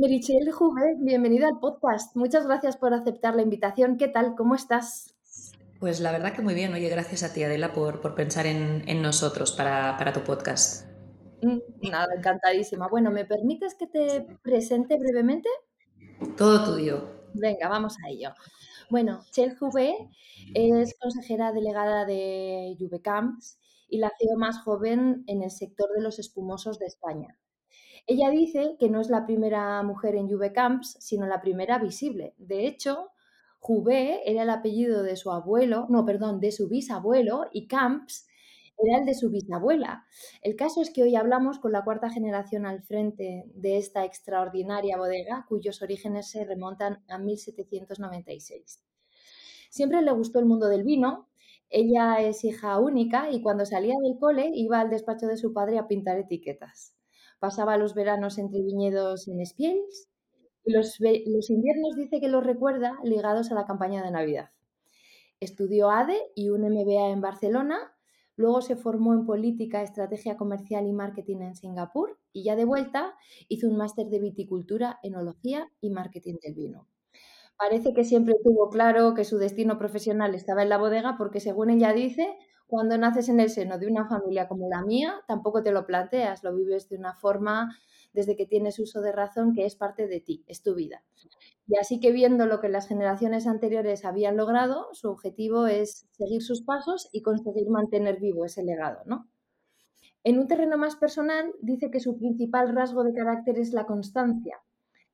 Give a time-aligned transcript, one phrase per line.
[0.00, 2.16] Merichel Juve, bienvenida al podcast.
[2.16, 3.98] Muchas gracias por aceptar la invitación.
[3.98, 4.34] ¿Qué tal?
[4.34, 5.14] ¿Cómo estás?
[5.78, 6.72] Pues la verdad que muy bien.
[6.72, 10.86] Oye, gracias a ti, Adela, por, por pensar en, en nosotros para, para, tu podcast.
[11.42, 12.88] Mm, nada, encantadísima.
[12.88, 15.50] Bueno, ¿me permites que te presente brevemente?
[16.34, 17.26] Todo tuyo.
[17.34, 18.30] Venga, vamos a ello.
[18.88, 20.08] Bueno, Chel Juve
[20.54, 26.00] es consejera delegada de Juve Camps y la CEO más joven en el sector de
[26.00, 27.36] los espumosos de España.
[28.06, 32.34] Ella dice que no es la primera mujer en Juve Camps, sino la primera visible.
[32.38, 33.10] De hecho,
[33.58, 38.26] Juve era el apellido de su abuelo, no, perdón, de su bisabuelo y Camps
[38.82, 40.06] era el de su bisabuela.
[40.42, 44.96] El caso es que hoy hablamos con la cuarta generación al frente de esta extraordinaria
[44.96, 48.82] bodega, cuyos orígenes se remontan a 1796.
[49.70, 51.28] Siempre le gustó el mundo del vino.
[51.68, 55.78] Ella es hija única y cuando salía del cole iba al despacho de su padre
[55.78, 56.94] a pintar etiquetas.
[57.40, 60.08] Pasaba los veranos entre viñedos en Spiels
[60.64, 64.50] y los, los inviernos dice que los recuerda ligados a la campaña de Navidad.
[65.40, 67.96] Estudió ADE y un MBA en Barcelona,
[68.36, 73.14] luego se formó en política, estrategia comercial y marketing en Singapur y ya de vuelta
[73.48, 76.86] hizo un máster de viticultura, enología y marketing del vino.
[77.56, 81.70] Parece que siempre tuvo claro que su destino profesional estaba en la bodega porque según
[81.70, 82.36] ella dice,
[82.70, 86.44] cuando naces en el seno de una familia como la mía, tampoco te lo planteas,
[86.44, 87.76] lo vives de una forma
[88.12, 91.02] desde que tienes uso de razón que es parte de ti, es tu vida.
[91.66, 96.42] Y así que viendo lo que las generaciones anteriores habían logrado, su objetivo es seguir
[96.42, 99.28] sus pasos y conseguir mantener vivo ese legado, ¿no?
[100.22, 104.60] En un terreno más personal, dice que su principal rasgo de carácter es la constancia.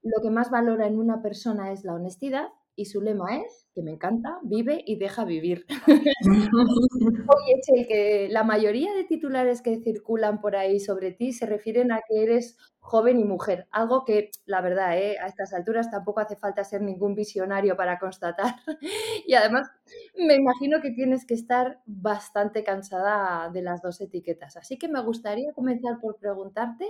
[0.03, 3.83] Lo que más valora en una persona es la honestidad y su lema es, que
[3.83, 5.67] me encanta, vive y deja vivir.
[7.29, 11.91] Oye, Che, que la mayoría de titulares que circulan por ahí sobre ti se refieren
[11.91, 15.17] a que eres joven y mujer, algo que la verdad, ¿eh?
[15.19, 18.55] a estas alturas tampoco hace falta ser ningún visionario para constatar.
[19.27, 19.69] Y además
[20.15, 24.57] me imagino que tienes que estar bastante cansada de las dos etiquetas.
[24.57, 26.87] Así que me gustaría comenzar por preguntarte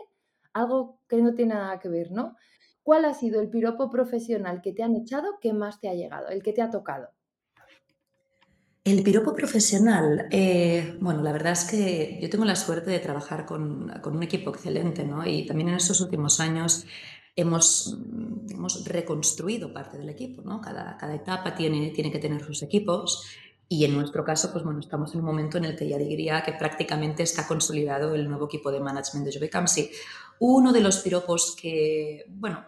[0.52, 2.36] algo que no tiene nada que ver, ¿no?
[2.86, 6.28] ¿Cuál ha sido el piropo profesional que te han echado que más te ha llegado,
[6.28, 7.08] el que te ha tocado?
[8.84, 13.44] El piropo profesional, eh, bueno, la verdad es que yo tengo la suerte de trabajar
[13.44, 15.26] con, un equipo excelente, ¿no?
[15.26, 16.86] Y también en estos últimos años
[17.34, 17.98] hemos,
[18.50, 20.60] hemos reconstruido parte del equipo, ¿no?
[20.60, 23.26] Cada, cada etapa tiene, tiene que tener sus equipos
[23.68, 26.42] y en nuestro caso, pues bueno, estamos en un momento en el que ya diría
[26.42, 29.90] que prácticamente está consolidado el nuevo equipo de management de Jovecamsi.
[30.38, 32.64] Uno de los piropos que, bueno,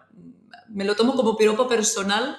[0.67, 2.37] me lo tomo como piropo personal,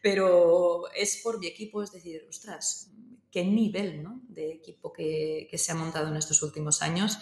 [0.00, 2.90] pero es por mi equipo, es decir, ostras,
[3.30, 4.22] qué nivel ¿no?
[4.28, 7.18] de equipo que, se ha montado en estos últimos años.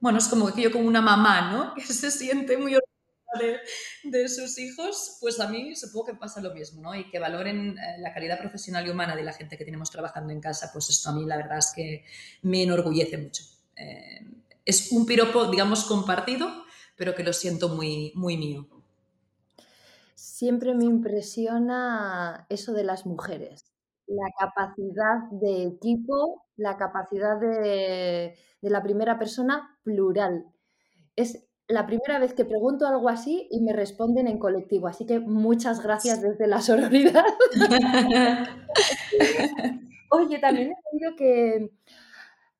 [0.00, 1.74] Bueno, es como que yo como una mamá, ¿no?
[1.86, 2.74] Que se siente muy
[4.04, 6.94] de, sus hijos, pues a mí supongo que pasa lo mismo, ¿no?
[6.94, 10.32] Y que valoren eh, la calidad profesional y humana de la gente que tenemos trabajando
[10.32, 12.04] en casa, pues esto a mí la verdad es que
[12.42, 13.44] me enorgullece mucho.
[13.76, 14.26] Eh,
[14.64, 16.48] es un piropo, digamos, compartido,
[16.96, 18.66] pero que lo siento muy, muy mío.
[20.14, 23.72] Siempre me impresiona eso de las mujeres,
[24.06, 30.46] la capacidad de equipo, la capacidad de, de la primera persona plural.
[31.16, 34.88] Es la primera vez que pregunto algo así y me responden en colectivo.
[34.88, 37.24] Así que muchas gracias desde la sororidad.
[40.10, 41.70] Oye, también he oído que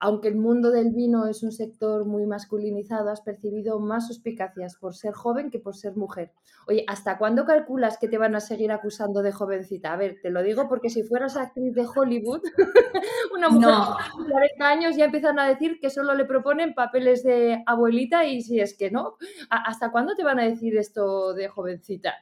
[0.01, 4.95] aunque el mundo del vino es un sector muy masculinizado, has percibido más suspicacias por
[4.95, 6.33] ser joven que por ser mujer.
[6.67, 9.93] Oye, ¿hasta cuándo calculas que te van a seguir acusando de jovencita?
[9.93, 12.43] A ver, te lo digo porque si fueras actriz de Hollywood,
[13.35, 17.63] una mujer de 40 años ya empiezan a decir que solo le proponen papeles de
[17.67, 19.17] abuelita y si es que no,
[19.51, 22.15] ¿hasta cuándo te van a decir esto de jovencita?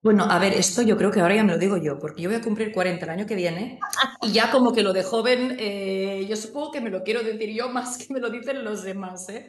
[0.00, 2.28] Bueno, a ver, esto yo creo que ahora ya me lo digo yo, porque yo
[2.30, 3.80] voy a cumplir 40 el año que viene
[4.22, 7.50] y ya como que lo de joven, eh, yo supongo que me lo quiero decir
[7.52, 9.48] yo más que me lo dicen los demás, ¿eh?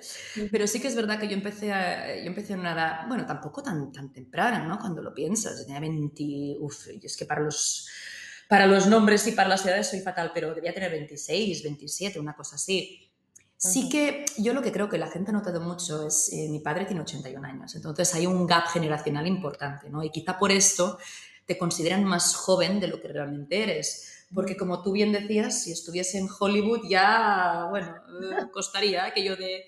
[0.51, 3.27] Pero sí que es verdad que yo empecé, a, yo empecé en una edad, bueno,
[3.27, 4.79] tampoco tan, tan temprana, ¿no?
[4.79, 7.87] Cuando lo piensas, tenía 20, uff, es que para los,
[8.47, 12.33] para los nombres y para las edades soy fatal, pero debía tener 26, 27, una
[12.35, 13.08] cosa así.
[13.61, 16.61] Sí que yo lo que creo que la gente ha notado mucho es, eh, mi
[16.61, 20.01] padre tiene 81 años, entonces hay un gap generacional importante, ¿no?
[20.01, 20.97] Y quizá por esto
[21.45, 24.27] te consideran más joven de lo que realmente eres.
[24.33, 29.65] Porque como tú bien decías, si estuviese en Hollywood ya, bueno, eh, costaría aquello de...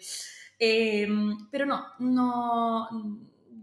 [0.57, 2.87] Em, pero no, no,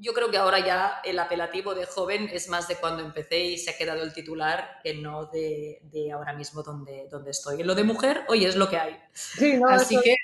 [0.00, 3.58] yo creo que ahora ya el apelativo de joven es más de cuando empecé y
[3.58, 7.62] se ha quedado el titular que no de, de ahora mismo donde, donde estoy.
[7.62, 8.96] lo de mujer, hoy es lo que hay.
[9.68, 10.14] Así que,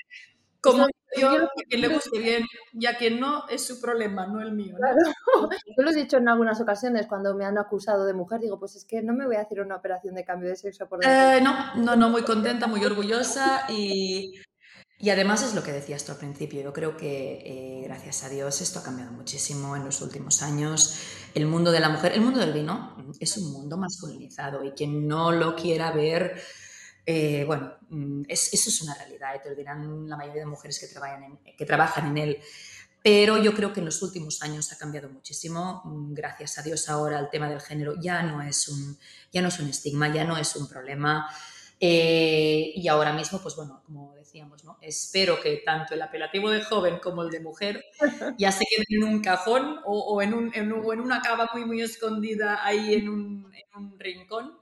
[0.61, 0.87] como
[1.17, 4.51] yo, a quien le guste bien y a quien no, es su problema, no el
[4.51, 4.75] mío.
[5.77, 8.75] Yo lo he dicho en algunas ocasiones cuando me han acusado de mujer, digo, pues
[8.75, 11.39] es que no me voy a hacer una operación de cambio de sexo por eh,
[11.41, 14.33] No, no, no, muy contenta, muy orgullosa y
[14.97, 18.29] y además es lo que decías tú al principio, yo creo que eh, gracias a
[18.29, 20.95] Dios esto ha cambiado muchísimo en los últimos años.
[21.33, 25.07] El mundo de la mujer, el mundo del vino es un mundo masculinizado y quien
[25.07, 26.41] no lo quiera ver,
[27.05, 30.87] eh, bueno, mm, eso es una realidad te lo dirán la mayoría de mujeres que
[30.87, 32.39] trabajan, en, que trabajan en él.
[33.03, 35.81] Pero yo creo que en los últimos años ha cambiado muchísimo.
[35.85, 38.97] Mm, gracias a Dios ahora el tema del género ya no es un,
[39.31, 41.29] ya no es un estigma, ya no es un problema.
[41.87, 44.79] Eh, y ahora mismo, pues bueno, como decíamos, ¿no?
[44.81, 47.85] espero que tanto el apelativo de joven como el de mujer
[48.39, 52.65] ya se queden en un cajón o, en, un, en, una cava muy, muy escondida
[52.65, 54.57] ahí en un, en un, rincón,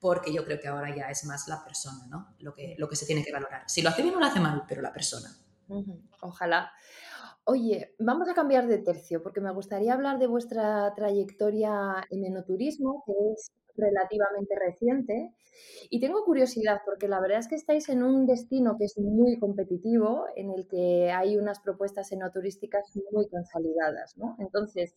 [0.00, 2.34] porque yo creo que ahora ya es más la persona, ¿no?
[2.38, 3.64] Lo que, lo que se tiene que valorar.
[3.66, 5.28] Si lo hace bien o lo hace mal, pero la persona.
[6.22, 6.72] Ojalá.
[7.44, 13.02] Oye, vamos a cambiar de tercio porque me gustaría hablar de vuestra trayectoria en enoturismo,
[13.04, 15.34] que es relativamente reciente.
[15.90, 19.38] Y tengo curiosidad porque la verdad es que estáis en un destino que es muy
[19.38, 24.36] competitivo, en el que hay unas propuestas enoturísticas muy consolidadas, ¿no?
[24.38, 24.94] Entonces,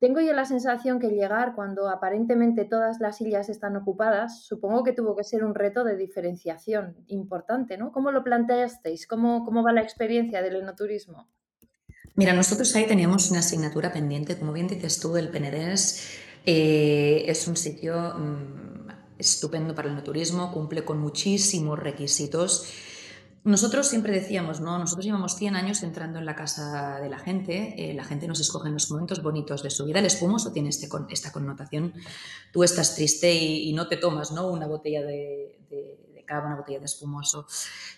[0.00, 4.94] tengo yo la sensación que llegar cuando aparentemente todas las sillas están ocupadas, supongo que
[4.94, 7.92] tuvo que ser un reto de diferenciación importante, ¿no?
[7.92, 9.06] ¿Cómo lo planteasteis?
[9.06, 11.28] ¿Cómo, cómo va la experiencia del enoturismo?
[12.14, 17.46] Mira, nosotros ahí teníamos una asignatura pendiente, como bien dices tú, el Penedés eh, es
[17.48, 18.88] un sitio mm,
[19.18, 22.66] estupendo para el naturismo, cumple con muchísimos requisitos.
[23.42, 24.78] Nosotros siempre decíamos, ¿no?
[24.78, 28.38] Nosotros llevamos 100 años entrando en la casa de la gente, eh, la gente nos
[28.40, 29.98] escoge en los momentos bonitos de su vida.
[30.00, 31.94] El espumoso tiene este esta connotación.
[32.52, 34.48] Tú estás triste y, no te tomas ¿no?
[34.48, 37.46] una botella de, de, de cava, una botella de espumoso.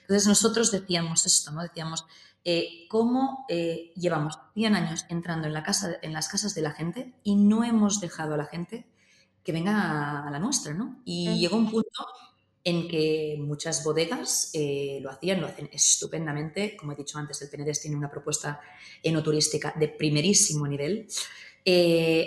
[0.03, 1.63] Entonces nosotros decíamos esto, ¿no?
[1.63, 2.07] Decíamos,
[2.45, 6.73] eh, cómo eh, llevamos 100 años entrando en, la casa, en las casas de la
[6.73, 8.87] gente y no hemos dejado a la gente
[9.45, 11.01] que venga a la nuestra, ¿no?
[11.05, 12.07] Y llegó un punto
[12.65, 16.77] en que muchas bodegas eh, lo hacían, lo hacen estupendamente.
[16.77, 18.61] Como he dicho antes, el Penedés tiene una propuesta
[19.03, 21.07] enoturística de primerísimo nivel.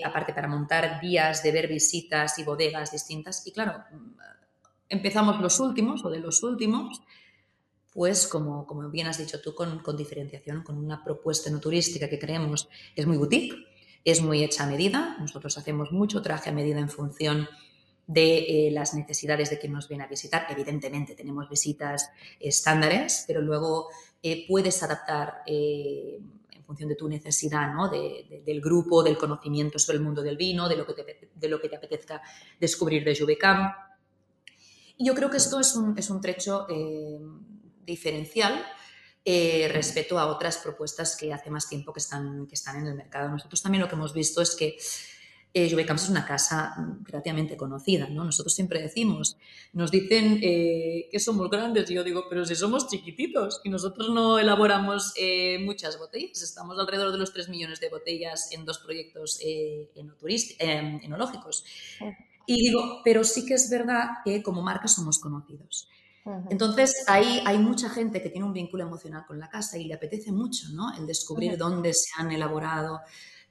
[0.04, 3.46] aparte para montar días de ver visitas y bodegas distintas.
[3.48, 3.84] Y claro,
[4.90, 7.02] empezamos los últimos o de los últimos
[7.96, 12.68] pues como, bien has dicho tú, con, diferenciación, con una propuesta no turística que creemos
[12.94, 13.56] es muy boutique,
[14.04, 15.16] es muy hecha a medida.
[15.18, 17.48] Nosotros hacemos mucho traje a medida en función
[18.06, 20.46] de eh, las necesidades de quien nos viene a visitar.
[20.50, 23.88] Evidentemente tenemos visitas estándares, pero luego
[24.22, 26.20] eh, puedes adaptar eh,
[26.52, 27.88] en función de tu necesidad, ¿no?
[27.88, 32.22] De, del grupo, del conocimiento sobre el mundo del vino, de lo que te, apetezca
[32.60, 33.72] descubrir de Juvecam.
[34.98, 36.68] Y yo creo que esto es un trecho
[37.86, 38.66] diferencial
[39.24, 42.96] eh, respecto a otras propuestas que hace más tiempo que están, que están en el
[42.96, 43.30] mercado.
[43.30, 44.78] Nosotros también lo que hemos visto es que
[45.58, 48.26] eh, es una casa relativamente conocida, ¿no?
[48.26, 49.38] Nosotros siempre decimos,
[49.72, 54.10] nos dicen eh, que somos grandes, y yo digo, pero si somos chiquititos y nosotros
[54.10, 58.80] no elaboramos eh, muchas botellas, estamos alrededor de los 3 millones de botellas en dos
[58.80, 61.64] proyectos enológicos.
[62.46, 65.88] Y digo, pero sí que es verdad que como marca somos conocidos.
[66.50, 69.94] Entonces, ahí hay mucha gente que tiene un vínculo emocional con la casa y le
[69.94, 70.96] apetece mucho, ¿no?
[70.98, 73.02] El descubrir dónde se han elaborado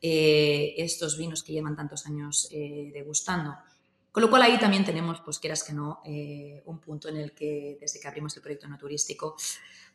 [0.02, 3.54] eh, estos vinos que llevan tantos años eh, degustando.
[4.10, 7.32] Con lo cual ahí también tenemos, pues quieras que no, eh, un punto en el
[7.32, 9.36] que desde que abrimos el proyecto no turístico,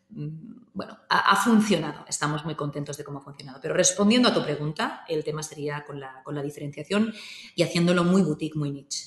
[0.09, 0.27] mm,
[0.73, 2.05] bueno, ha, funcionado.
[2.07, 3.59] Estamos muy contentos de cómo ha funcionado.
[3.61, 7.13] Pero respondiendo a tu pregunta, el tema sería con la, con la diferenciación
[7.55, 9.05] y haciéndolo muy boutique, muy niche.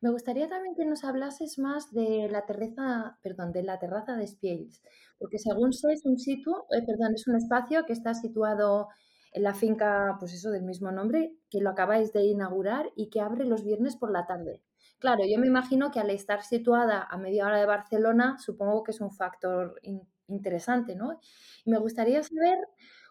[0.00, 4.26] Me gustaría también que nos hablases más de la terraza, perdón, de la terraza de
[4.26, 4.82] Spiels,
[5.18, 8.88] porque según sé es un sitio, eh, perdón, es un espacio que está situado
[9.32, 13.20] en la finca, pues eso, del mismo nombre, que lo acabáis de inaugurar y que
[13.20, 14.62] abre los viernes por la tarde.
[14.98, 18.92] Claro, yo me imagino que al estar situada a media hora de Barcelona, supongo que
[18.92, 19.80] es un factor
[20.28, 21.20] interesante, ¿no?
[21.64, 22.58] Y me gustaría saber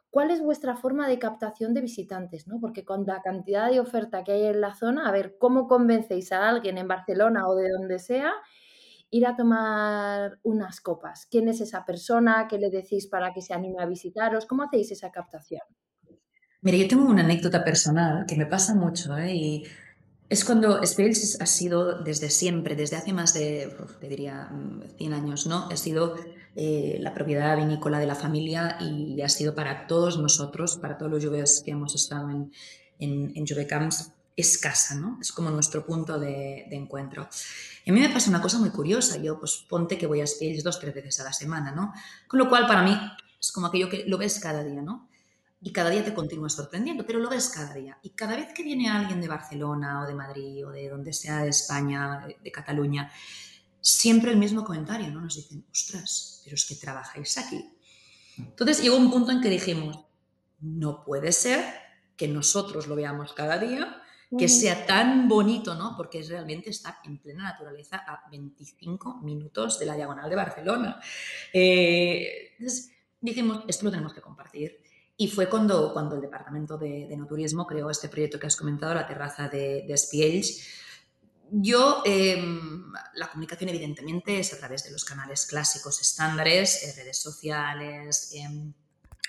[0.10, 2.48] ¿Cuál es vuestra forma de captación de visitantes?
[2.48, 2.60] ¿no?
[2.60, 6.32] Porque con la cantidad de oferta que hay en la zona, a ver, ¿cómo convencéis
[6.32, 8.34] a alguien en Barcelona o de donde sea?
[9.12, 11.28] ir a tomar unas copas?
[11.30, 12.48] ¿Quién es esa persona?
[12.48, 14.46] ¿Qué le decís para que se anime a visitaros?
[14.46, 15.62] ¿Cómo hacéis esa captación?
[16.62, 19.64] Mira, yo tengo una anécdota personal que me pasa mucho, ¿eh?
[20.30, 24.50] Es cuando Spiels ha sido desde siempre, desde hace más de, te diría,
[24.98, 25.68] 100 años, ¿no?
[25.70, 26.16] Ha sido
[26.56, 31.12] eh, la propiedad vinícola de la familia y ha sido para todos nosotros, para todos
[31.12, 32.52] los lluvias que hemos estado en,
[33.00, 35.18] en, en Camps, es casa, ¿no?
[35.20, 37.24] Es como nuestro punto de, encuentro.
[37.24, 39.18] A mí me pasa una cosa muy curiosa.
[39.18, 41.92] Yo, pues, ponte que voy a Spiels dos, tres veces a la semana, ¿no?
[42.28, 42.98] Con lo cual, para mí,
[43.40, 45.09] es como aquello que lo ves cada día, ¿no?
[45.62, 47.98] Y cada día te continúa sorprendiendo, pero lo ves cada día.
[48.02, 51.44] Y cada vez que viene alguien de Barcelona o de Madrid o de donde sea,
[51.44, 53.12] de España, de, Cataluña,
[53.82, 55.20] siempre el mismo comentario, ¿no?
[55.22, 57.74] Nos dicen, ostras, pero es que trabajáis aquí.
[58.38, 60.00] Entonces llegó un punto en que dijimos,
[60.62, 61.64] no puede ser
[62.16, 64.02] que nosotros lo veamos cada día,
[64.38, 65.96] que sea tan bonito, ¿no?
[65.98, 71.02] Porque realmente está en plena naturaleza a 25 minutos de la diagonal de Barcelona.
[71.52, 74.79] Eh, entonces dijimos, esto lo tenemos que compartir.
[75.22, 78.56] Y fue cuando, cuando el Departamento de, de No Turismo creó este proyecto que has
[78.56, 80.44] comentado, la terraza de, de.
[81.52, 82.42] Yo, eh,
[83.16, 88.72] la comunicación evidentemente es a través de los canales clásicos estándares, eh, redes sociales, eh,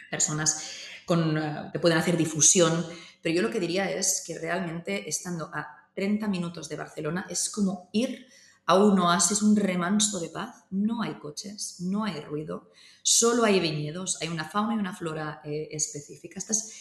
[0.08, 0.62] personas
[1.04, 2.86] con, uh, que pueden hacer difusión,
[3.20, 7.50] pero yo lo que diría es que realmente estando a 30 minutos de Barcelona es
[7.50, 8.28] como ir
[8.70, 10.64] a un oasis, un remanso de paz.
[10.70, 12.70] No hay coches, no hay ruido,
[13.02, 16.38] solo hay viñedos, hay una fauna y una flora eh, específica.
[16.38, 16.72] Estás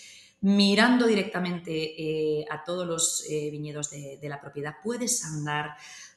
[0.41, 5.71] mirando directamente eh, a todos los eh, viñedos de, de, la propiedad, puedes andar,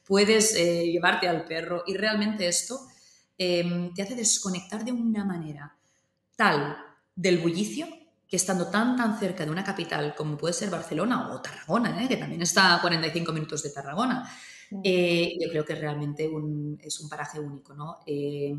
[0.05, 2.79] puedes llevarte al perro y realmente esto
[3.35, 5.75] em, te hace desconectar de una manera
[6.35, 6.77] tal
[7.15, 7.87] del bullicio
[8.27, 12.17] que estando tan tan cerca de una capital como puede ser Barcelona o Tarragona, que
[12.17, 14.29] también está a 45 minutos de Tarragona,
[14.83, 17.99] eh, yo creo que realmente un, es un paraje único, ¿no?
[18.05, 18.53] Eh,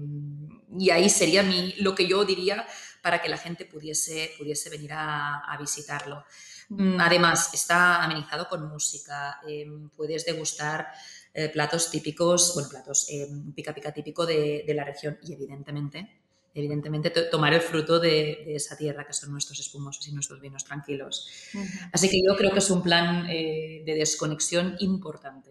[0.79, 2.67] y ahí sería mi, lo que yo diría
[3.03, 6.25] para que la gente pudiese, pudiese venir a, a visitarlo.
[6.69, 10.89] Mm, además, está amenizado con música, eh, puedes degustar
[11.33, 16.23] eh, platos típicos, bueno, platos, eh, pica pica típico de, de, la región y evidentemente,
[16.55, 20.65] evidentemente tomar el fruto de, de, esa tierra que son nuestros espumosos y nuestros vinos
[20.65, 21.29] tranquilos.
[21.55, 21.91] Uh -huh.
[21.93, 25.51] Así que yo creo que es un plan de desconexión importante.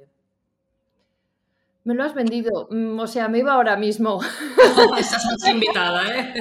[1.86, 4.20] Me lo has vendido, mm, o sea, me iba ahora mismo.
[5.00, 6.34] Estás invitada, ¿eh?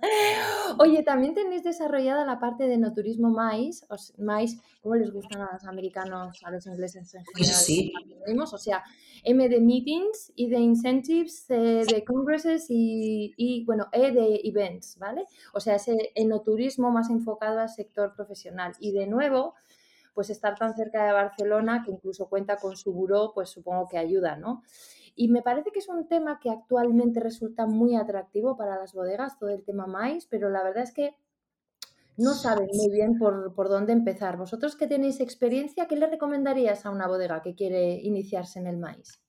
[0.78, 5.52] Oye, también tenéis desarrollada la parte de no turismo o MICE, ¿cómo les gustan a
[5.52, 7.54] los americanos, a los ingleses en general?
[7.54, 7.92] Sí.
[8.52, 8.84] O sea,
[9.24, 14.98] M de meetings, I de incentives, C de congresses y, y, bueno, E de events,
[14.98, 15.24] ¿vale?
[15.54, 18.72] O sea, ese enoturismo más enfocado al sector profesional.
[18.78, 19.54] Y de nuevo,
[20.16, 23.98] pues estar tan cerca de Barcelona, que incluso cuenta con su buró, pues supongo que
[23.98, 24.62] ayuda, ¿no?
[25.14, 29.38] Y me parece que es un tema que actualmente resulta muy atractivo para las bodegas,
[29.38, 31.14] todo el tema maíz, pero la verdad es que
[32.16, 34.38] no saben muy bien por, por, dónde empezar.
[34.38, 38.78] Vosotros que tenéis experiencia, ¿qué le recomendarías a una bodega que quiere iniciarse en el
[38.78, 39.20] maíz?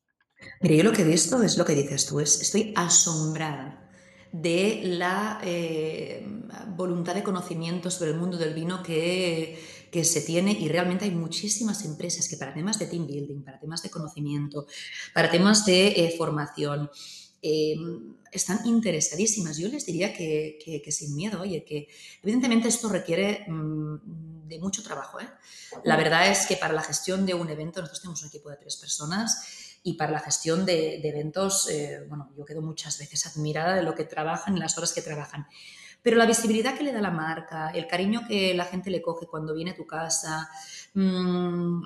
[0.61, 3.89] Mire, yo lo que he visto es lo que dices tú, es, estoy asombrada
[4.31, 6.25] de la eh,
[6.77, 9.59] voluntad de conocimiento sobre el mundo del vino que
[9.91, 13.59] que se tiene y realmente hay muchísimas empresas que para temas de team building, para
[13.59, 14.67] temas de conocimiento,
[15.13, 16.89] para temas de eh, formación,
[17.41, 17.75] eh,
[18.31, 19.57] están interesadísimas.
[19.57, 21.87] Yo les diría que, que, que, sin miedo, oye, que
[22.21, 25.19] evidentemente esto requiere mmm, de mucho trabajo.
[25.19, 25.29] ¿eh?
[25.83, 28.57] La verdad es que para la gestión de un evento, nosotros tenemos un equipo de
[28.57, 33.25] tres personas y para la gestión de, de eventos, eh, bueno, yo quedo muchas veces
[33.27, 35.47] admirada de lo que trabajan y las horas que trabajan.
[36.01, 39.25] Pero la visibilidad que le da la marca, el cariño que la gente le coge
[39.25, 40.49] cuando viene a tu casa,
[40.93, 41.83] mmm,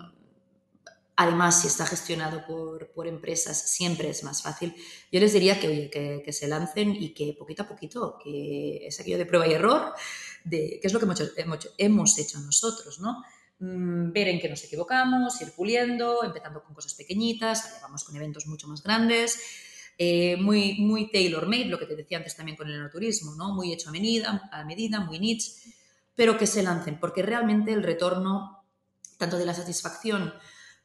[1.21, 4.75] además si está gestionado por, por, empresas, siempre es más fácil.
[5.11, 5.89] Yo les diría que,
[6.25, 9.93] que, se lancen y que poquito a poquito, que es aquello de prueba y error,
[10.43, 13.23] de qué es lo que hemos, hemos, hecho nosotros, ¿no?
[13.59, 18.47] Mm, ver en qué nos equivocamos, ir puliendo, empezando con cosas pequeñitas, vamos con eventos
[18.47, 19.39] mucho más grandes,
[19.97, 23.53] eh, muy, muy tailor-made, lo que te decía antes también con el enoturismo, ¿no?
[23.53, 25.53] muy hecho a medida, a medida, muy niche,
[26.15, 28.65] pero que se lancen, porque realmente el retorno,
[29.17, 30.33] tanto de la satisfacción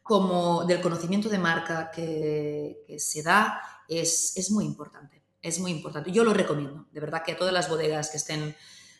[0.03, 5.23] como del conocimiento de marca que, se da, es, es, muy importante.
[5.43, 6.13] Es muy importante.
[6.13, 8.55] Yo lo recomiendo, de verdad que a todas las bodegas que estén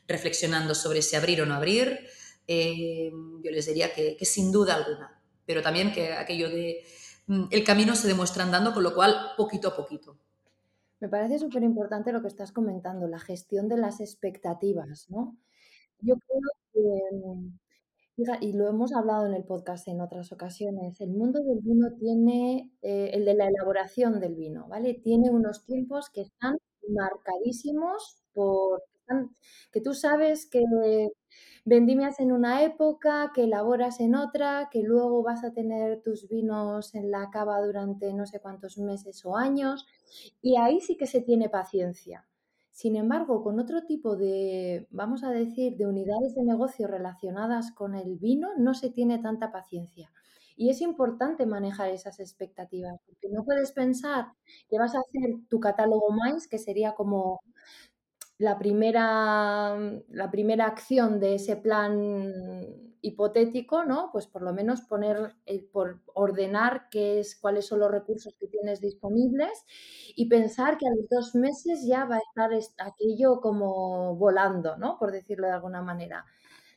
[0.09, 2.09] reflexionando sobre si abrir o no abrir,
[2.49, 3.11] eh,
[3.43, 6.85] yo les diría que, que sin duda alguna, pero también que aquello de
[7.29, 10.17] el camino se demuestra andando, con lo cual poquito a poquito.
[11.01, 15.37] Me parece súper importante lo que estás comentando, la gestión de las expectativas, ¿no?
[16.01, 16.41] Yo creo
[16.73, 17.49] que, mm,
[18.41, 22.73] y lo hemos hablado en el podcast en otras ocasiones, el mundo del vino tiene,
[22.83, 24.95] eh, el de la elaboración del vino, ¿vale?
[24.95, 26.57] Tiene unos tiempos que están
[26.89, 28.83] marcadísimos por
[29.73, 30.63] que tú sabes que
[31.67, 36.95] vendimias en una época, que elaboras en otra, que luego vas a tener tus vinos
[36.95, 39.85] en la cava durante no sé cuántos meses o años,
[40.41, 42.27] y ahí sí que se tiene paciencia.
[42.71, 47.95] Sin embargo, con otro tipo de, vamos a decir, de unidades de negocio relacionadas con
[47.95, 50.13] el vino, no se tiene tanta paciencia.
[50.57, 54.29] Y es importante manejar esas expectativas, porque no puedes pensar
[54.69, 57.41] que vas a hacer tu catálogo más, que sería como
[58.39, 59.77] la primera,
[60.09, 64.11] la primera acción de ese plan hipotético, ¿no?
[64.13, 65.37] Pues por lo menos poner,
[65.73, 69.65] por ordenar qué es, cuáles son los recursos que tienes disponibles
[70.15, 74.99] y pensar que a los dos meses ya va a estar aquello como volando, ¿no?
[74.99, 76.25] Por decirlo de alguna manera.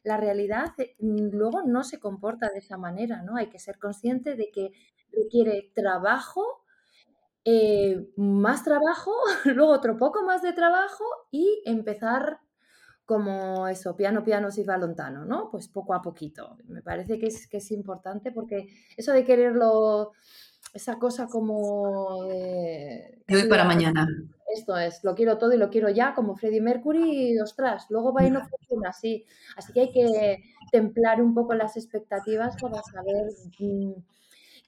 [0.03, 3.35] La realidad eh, luego no se comporta de esa manera, ¿no?
[3.35, 4.71] Hay que ser consciente de que
[5.11, 6.43] requiere trabajo,
[7.45, 9.11] eh, más trabajo,
[9.45, 12.39] luego otro poco más de trabajo y empezar
[13.05, 15.49] como eso, piano, piano, si va lontano, ¿no?
[15.49, 16.57] Pues poco a poquito.
[16.67, 20.11] Me parece que es, que es importante porque eso de quererlo,
[20.75, 23.23] esa cosa como de...
[23.25, 24.07] De hoy para mañana.
[24.53, 28.13] Esto es, lo quiero todo y lo quiero ya, como Freddie Mercury, y ostras, luego
[28.13, 29.25] va y no funciona así.
[29.55, 33.25] Así que hay que templar un poco las expectativas para saber
[33.59, 33.91] mm,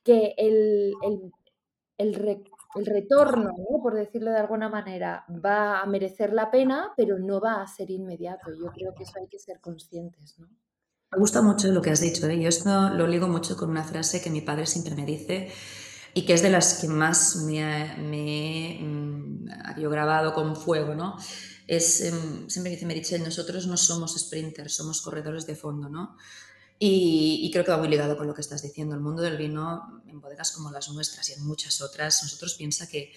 [0.04, 1.32] que el, el,
[1.98, 2.16] el,
[2.76, 7.62] el retorno, por decirlo de alguna manera, va a merecer la pena, pero no va
[7.62, 8.52] a ser inmediato.
[8.54, 10.36] Yo creo que eso hay que ser conscientes.
[10.40, 10.48] ¿no?
[11.12, 12.28] Me gusta mucho lo que has dicho.
[12.28, 12.40] ¿eh?
[12.40, 15.52] Yo esto lo ligo mucho con una frase que mi padre siempre me dice
[16.14, 20.96] y que es de las que más me, me mm, grabado con fuego.
[20.96, 21.18] ¿no?
[21.68, 25.90] Es, em, siempre dice Merichel, nosotros no somos sprinters, somos corredores de fondo.
[25.90, 26.16] ¿no?
[26.84, 28.96] Y, creo que va muy ligado con lo que estás diciendo.
[28.96, 32.90] El mundo del vino, en bodegas como las nuestras y en muchas otras, nosotros piensa
[32.90, 33.14] que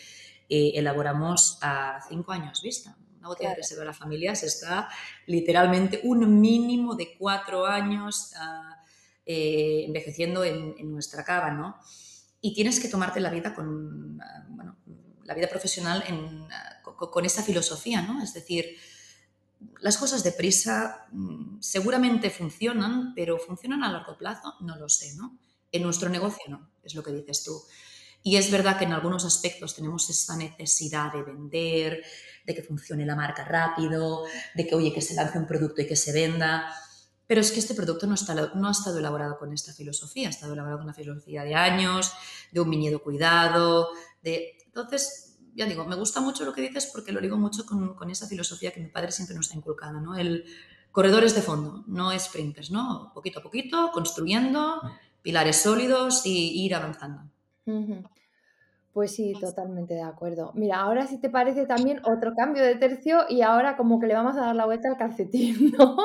[0.51, 2.95] eh, elaboramos a cinco años vista.
[3.21, 4.91] Una botella de reserva de la familia se está
[5.25, 8.85] literalmente un mínimo de cuatro años ah,
[9.25, 11.79] eh, envejeciendo en, nuestra cava, ¿no?
[12.43, 14.77] Y tienes que tomarte la vida con, ah, bueno,
[15.25, 18.23] la vida profesional en, ah, con, con esa filosofía, ¿no?
[18.23, 18.77] Es decir,
[19.81, 24.55] las cosas de prisa mm, seguramente funcionan, pero ¿funcionan a largo plazo?
[24.61, 25.39] No lo sé, ¿no?
[25.73, 27.63] En nuestro negocio no, es lo que dices tú.
[28.23, 32.03] Y es verdad que en algunos aspectos tenemos esta necesidad de vender,
[32.47, 34.25] de que funcione la marca rápido,
[34.55, 36.75] de que, oye, que se lance un producto y que se venda.
[37.27, 40.31] Pero es que este producto no, está, no ha estado elaborado con esta filosofía, ha
[40.31, 42.13] estado elaborado con una filosofía de años,
[42.51, 43.91] de un viñedo cuidado,
[44.23, 44.57] de...
[44.67, 48.11] Entonces, ya digo, me gusta mucho lo que dices porque lo digo mucho con, con
[48.11, 50.17] esa filosofía que mi padre siempre nos ha inculcado, ¿no?
[50.17, 50.45] El
[50.95, 53.11] corredores de fondo, no sprinters, ¿no?
[53.13, 54.81] Poquito a poquito, construyendo
[55.23, 57.23] pilares sólidos y, ir avanzando.
[58.93, 60.53] Pues sí, totalmente de acuerdo.
[60.55, 64.15] Mira, ahora si te parece también otro cambio de tercio y ahora como que le
[64.15, 65.97] vamos a dar la vuelta al calcetín, ¿no?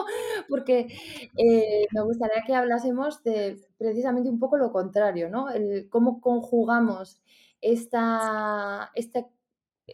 [0.50, 0.88] Porque
[1.38, 5.52] eh, me gustaría que hablásemos de precisamente un poco lo contrario, ¿no?
[5.52, 7.22] El cómo conjugamos
[7.62, 9.28] esta, este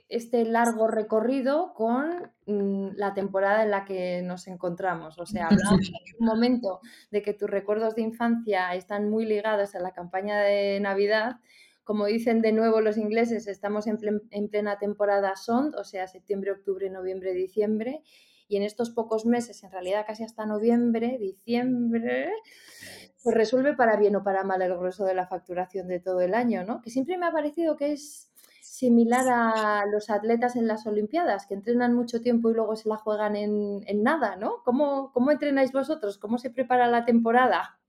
[0.09, 5.17] este largo recorrido con mm, la temporada en la que nos encontramos.
[5.19, 6.79] O sea, hablamos en un momento
[7.11, 11.37] de que tus recuerdos de infancia están muy ligados a la campaña de Navidad.
[11.83, 13.97] Como dicen de nuevo los ingleses, estamos en,
[14.49, 18.01] plena temporada SOND, o sea, septiembre, octubre, noviembre, diciembre.
[18.47, 22.29] Y en estos pocos meses, en realidad casi hasta noviembre, diciembre,
[23.23, 26.35] pues resuelve para bien o para mal el grueso de la facturación de todo el
[26.35, 26.81] año, ¿no?
[26.81, 28.31] Que siempre me ha parecido que es
[28.77, 32.97] similar a los atletas en las Olimpiadas, que entrenan mucho tiempo y luego se la
[32.97, 34.61] juegan en, nada, ¿no?
[34.63, 36.17] ¿Cómo, ¿Cómo, entrenáis vosotros?
[36.17, 37.79] ¿Cómo se prepara la temporada?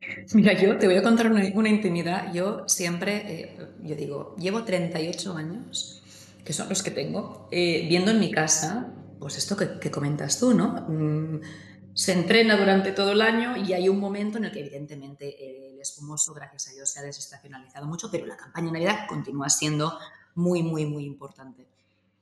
[0.34, 2.32] Mira, yo te voy a contar una, intimidad.
[2.32, 6.02] Yo siempre, eh, yo digo, llevo 38 años,
[6.44, 10.54] que son los que tengo, eh, viendo en mi casa, pues esto que, comentas tú,
[10.54, 10.86] ¿no?
[10.88, 11.40] Mm,
[11.94, 15.80] se entrena durante todo el año y hay un momento en el que evidentemente el
[15.80, 19.98] espumoso, gracias a Dios, se ha desestacionalizado mucho, pero la campaña de Navidad continúa siendo
[20.38, 21.66] muy, muy, muy importante.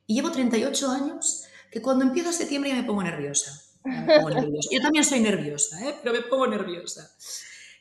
[0.07, 3.63] Y llevo 38 años que cuando empiezo septiembre ya me pongo nerviosa.
[4.73, 5.95] Yo también soy nerviosa, ¿eh?
[6.03, 7.15] pero me pongo nerviosa.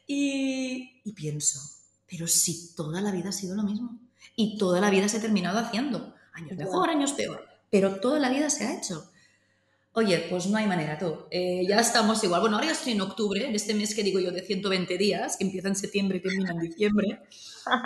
[0.06, 1.60] Y, y pienso,
[2.08, 3.98] pero si toda la vida ha sido lo mismo
[4.36, 8.30] y toda la vida se ha terminado haciendo, años mejor, años peor, pero toda la
[8.30, 9.10] vida se ha hecho.
[9.98, 11.26] Oye, pues no hay manera, tú.
[11.32, 12.42] Eh, ya estamos igual.
[12.42, 15.38] Bueno, ahora ya estoy en octubre, en este mes que digo yo de 120 días,
[15.38, 17.22] que empieza en septiembre y termina en diciembre.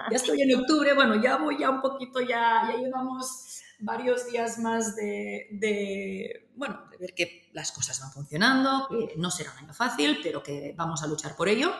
[0.09, 4.57] Ya estoy en octubre, bueno, ya voy ya un poquito, ya, ya llevamos varios días
[4.57, 9.73] más de, bueno, de ver que las cosas van funcionando, que no será un año
[9.75, 11.71] fácil, pero que vamos a luchar por ello.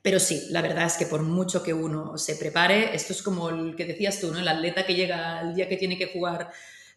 [0.00, 3.50] Pero sí, la verdad es que por mucho que uno se prepare, esto es como
[3.50, 4.38] el que decías tú, ¿no?
[4.38, 6.50] El atleta que llega el día que tiene que jugar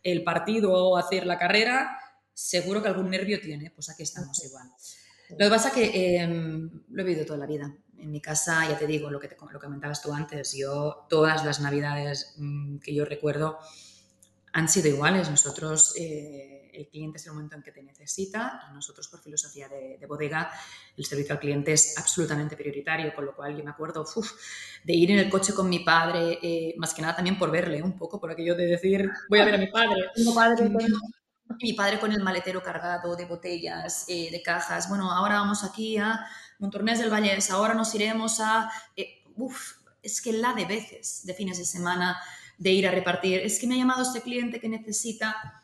[0.03, 1.99] el partido o hacer la carrera,
[2.33, 4.67] seguro que algún nervio tiene, pues aquí estamos igual.
[5.29, 7.73] Lo que pasa es que em, lo he vivido toda la vida.
[7.97, 11.45] En mi casa, ya te digo, lo que, te, lo comentabas tú antes, yo todas
[11.45, 13.59] las navidades mm, que yo recuerdo
[14.53, 15.29] han sido iguales.
[15.29, 19.67] Nosotros, eh, el cliente es el momento en que te necesita y nosotros por filosofía
[19.69, 20.51] de, bodega,
[20.97, 24.05] el servicio al cliente es absolutamente prioritario, con lo cual yo me acuerdo
[24.83, 27.81] de ir en el coche con mi padre, eh, más que nada también por verle
[27.81, 30.01] un poco, por aquello de decir, voy a ver a mi padre.
[30.35, 30.69] padre
[31.61, 34.89] mi padre con el maletero cargado de botellas, eh, de cajas.
[34.89, 36.25] Bueno, ahora vamos aquí a
[36.59, 38.71] Montornés del Vallés, ahora nos iremos a...
[38.95, 42.17] Eh, uf, es que la de veces, de fines de semana,
[42.57, 43.39] de ir a repartir.
[43.39, 45.60] Es que me ha llamado este cliente que necesita...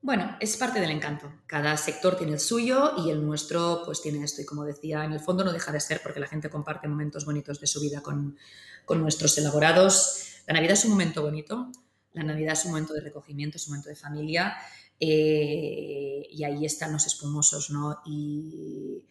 [0.00, 1.30] Bueno, es parte del encanto.
[1.46, 4.42] Cada sector tiene el suyo y el nuestro pues tiene esto.
[4.42, 7.24] Y como decía, en el fondo no deja de ser porque la gente comparte momentos
[7.24, 8.38] bonitos de su vida con,
[8.84, 10.42] con nuestros elaborados.
[10.46, 11.70] La Navidad es un momento bonito,
[12.12, 14.56] la Navidad es un momento de recogimiento, es un momento de familia
[15.00, 18.00] eh, y ahí están los espumosos, ¿no?
[18.06, 19.04] Y,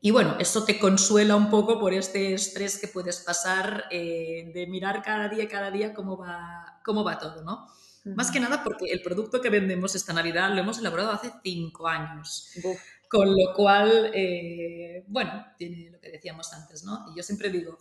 [0.00, 4.66] y, bueno, esto te consuela un poco por este estrés que puedes pasar eh, de
[4.66, 7.68] mirar cada día, cada día cómo va, cómo va todo, ¿no?
[8.04, 11.86] Más que nada porque el producto que vendemos esta Navidad lo hemos elaborado hace cinco
[11.86, 12.50] años.
[13.08, 17.06] Con lo cual, eh, bueno, tiene lo que decíamos antes, ¿no?
[17.12, 17.76] Y yo siempre digo,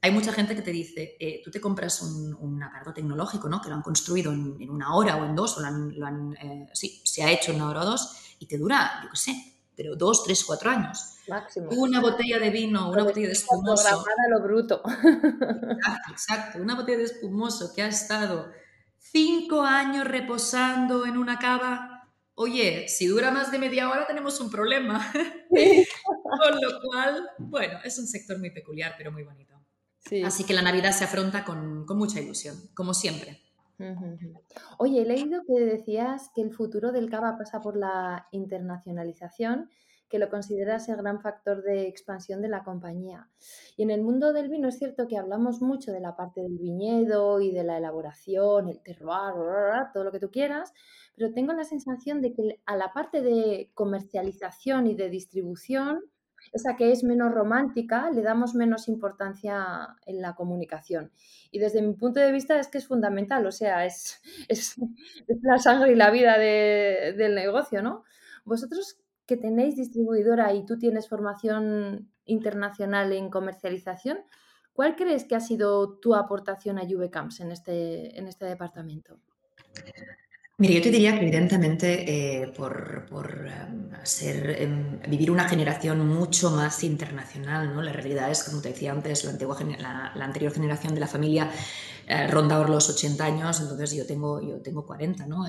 [0.00, 3.60] hay mucha gente que te dice, eh, tú te compras un, aparato tecnológico, ¿no?
[3.60, 7.00] Que lo han construido en, una hora o en dos, o lo han, eh, sí,
[7.04, 9.96] se ha hecho en una hora o dos, y te dura, yo qué sé, pero
[9.96, 11.16] dos, tres, cuatro años.
[11.28, 11.68] Máximo.
[11.70, 14.04] Una botella de vino, una botella de espumoso.
[14.30, 14.82] lo bruto.
[14.84, 18.50] Exacto, exacto, una botella de espumoso que ha estado
[19.02, 22.08] cinco años reposando en una cava.
[22.34, 25.12] Oye, si dura más de media hora tenemos un problema.
[25.50, 29.52] Con lo cual, bueno, es un sector muy peculiar, pero muy bonito.
[30.24, 33.40] Así que la Navidad se afronta con, mucha ilusión, como siempre.
[34.78, 39.70] Oye, he leído que decías que el futuro del cava pasa por la internacionalización,
[40.12, 43.30] que lo consideras el gran factor de expansión de la compañía.
[43.78, 46.58] Y en el mundo del vino es cierto que hablamos mucho de la parte del
[46.58, 50.74] viñedo y de la elaboración, el terroir, todo lo que tú quieras,
[51.16, 56.02] pero tengo la sensación de que a la parte de comercialización y de distribución
[56.52, 61.10] esa que es menos romántica, le damos menos importancia en la comunicación.
[61.50, 64.76] Y desde mi punto de vista es que es fundamental, o sea, es, es,
[65.40, 68.04] la sangre y la vida del negocio, ¿no?
[68.44, 68.98] Vosotros
[69.32, 74.18] que tenéis distribuidora y tú tienes formación internacional en comercialización,
[74.74, 79.18] ¿cuál crees que ha sido tu aportación a Juvecamps en este, en este departamento?
[80.58, 83.08] Mira, yo te diría que evidentemente eh, por,
[83.46, 87.80] em, ser, em, vivir una generación mucho más internacional, ¿no?
[87.80, 89.56] La realidad es, como te decía antes, la, antigua,
[90.14, 91.50] la, anterior generación de la familia
[92.06, 95.46] eh, ronda los 80 años, entonces yo tengo, yo tengo 40, ¿no?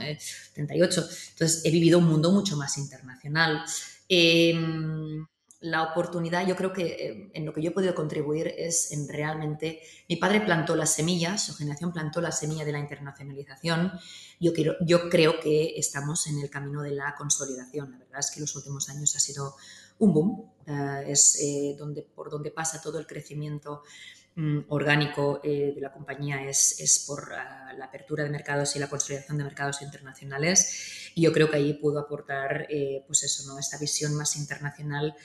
[0.53, 1.01] 38.
[1.01, 3.63] Eh, entonces he vivido un mundo mucho más internacional.
[4.07, 5.25] Em,
[5.63, 9.07] la oportunidad, yo creo que eh, en lo que yo he podido contribuir es en
[9.07, 13.93] realmente, mi padre plantó las semillas, su generación plantó la semilla de la internacionalización,
[14.41, 18.31] yo, quiero, yo creo que estamos en el camino de la consolidación, la verdad es
[18.31, 19.55] que los últimos años ha sido
[19.99, 23.83] un boom, eh, es eh, donde, por donde pasa todo el crecimiento
[24.35, 29.37] mm, orgánico de la compañía es, es por la apertura de mercados y la consolidación
[29.37, 32.67] de mercados internacionales y yo creo que ahí pudo aportar
[33.05, 33.59] pues eso, ¿no?
[33.59, 35.15] esta visión más internacional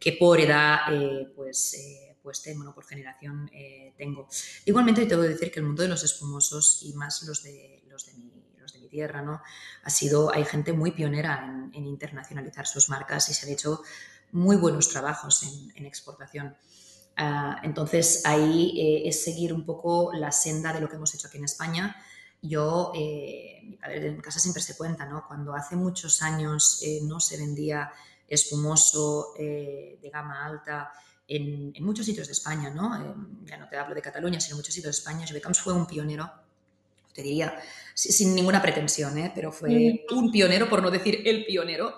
[0.00, 4.26] que por edad, eh, pues, eh, pues tengo, por generación eh, tengo.
[4.64, 8.06] Igualmente tengo que decir que el mundo de los espumosos y más los de, los
[8.06, 8.32] de, mi,
[8.72, 9.42] de mi tierra, ¿no?
[9.84, 13.82] Ha sido, hay gente muy pionera en, internacionalizar sus marcas y se han hecho
[14.32, 15.42] muy buenos trabajos
[15.74, 16.56] en, exportación.
[17.16, 21.38] Ah, entonces ahí es seguir un poco la senda de lo que hemos hecho aquí
[21.38, 21.96] en España.
[22.42, 25.26] Yo, mi padre en casa siempre se cuenta, ¿no?
[25.26, 27.92] Cuando hace muchos años no se vendía
[28.30, 30.92] espumoso eh, de gama alta
[31.26, 32.96] en, muchos sitios de España, ¿no?
[32.96, 33.14] Eh,
[33.44, 35.26] ya no te hablo de Cataluña, sino en muchos sitios de España.
[35.30, 36.30] Beckham fue un pionero,
[37.12, 37.60] te diría,
[38.00, 39.32] sin ninguna pretensión, ¿eh?
[39.34, 41.94] pero fue un pionero, por no decir el pionero,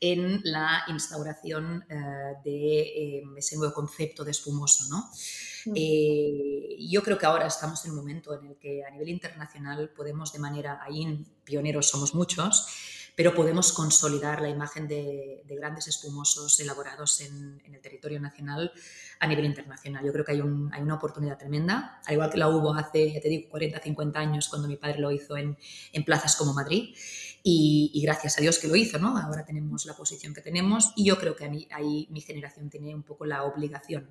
[0.00, 1.84] en la instauración
[2.44, 5.10] de ese nuevo concepto de espumoso, ¿no?
[5.64, 10.32] yo creo que ahora estamos en un momento en el que a nivel internacional podemos
[10.32, 12.66] de manera, ahí pioneros somos muchos,
[13.14, 18.72] pero podemos consolidar la imagen de, grandes espumosos elaborados en, el territorio nacional
[19.20, 20.04] a nivel internacional.
[20.04, 23.28] Yo creo que hay, una oportunidad tremenda, al igual que la hubo hace, ya te
[23.28, 25.56] digo, 40, 50 años cuando mi padre lo hizo en,
[26.04, 26.94] plazas como Madrid.
[27.44, 29.18] Y, gracias a Dios que lo hizo, ¿no?
[29.18, 33.02] Ahora tenemos la posición que tenemos y yo creo que ahí mi generación tiene un
[33.02, 34.08] poco la obligación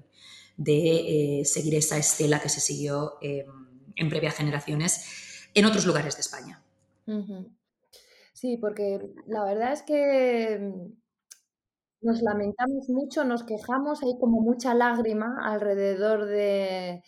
[0.58, 3.48] de eh, seguir esa estela que se siguió em,
[3.96, 5.06] en previas generaciones
[5.54, 6.62] en otros lugares de España.
[8.42, 10.94] Sí, porque la verdad es que mm,
[12.02, 17.04] nos lamentamos mucho, nos quejamos, hay como mucha lágrima alrededor de,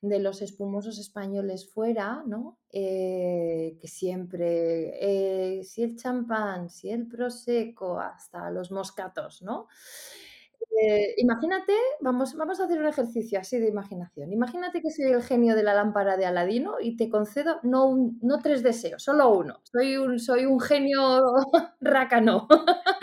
[0.00, 2.58] los espumosos españoles fuera, ¿no?
[2.72, 9.68] Eh, que siempre, eh, si el champán, si el prosecco, hasta los moscatos, ¿no?
[10.80, 14.32] Eh, imagínate, vamos, vamos a hacer un ejercicio así de imaginación.
[14.32, 18.38] Imagínate que soy el genio de la lámpara de Aladino y te concedo no, no
[18.38, 19.60] tres deseos, solo uno.
[19.64, 21.20] Soy un, soy un genio
[21.80, 22.48] rácano.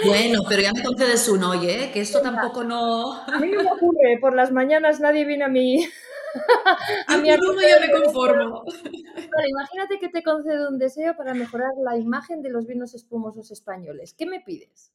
[0.04, 3.14] Bueno, pero ya me concedes uno, oye, que esto tampoco no.
[3.14, 5.86] A mí no me ocurre, por las mañanas nadie viene a mí.
[7.08, 8.64] a mi uno ya me conformo.
[8.64, 13.52] Vale, imagínate que te concedo un deseo para mejorar la imagen de los vinos espumosos
[13.52, 14.16] españoles.
[14.18, 14.92] ¿Qué me pides?